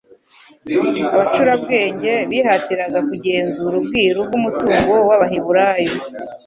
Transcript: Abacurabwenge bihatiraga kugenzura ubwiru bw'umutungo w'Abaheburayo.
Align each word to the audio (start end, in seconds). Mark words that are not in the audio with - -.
Abacurabwenge 1.13 2.13
bihatiraga 2.31 2.99
kugenzura 3.09 3.73
ubwiru 3.81 4.19
bw'umutungo 4.27 4.91
w'Abaheburayo. 5.07 5.95